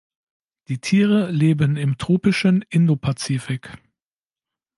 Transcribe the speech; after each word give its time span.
Die 0.67 0.79
Tiere 0.79 1.29
leben 1.29 1.77
im 1.77 1.99
tropischen 1.99 2.65
Indopazifik. 2.71 3.77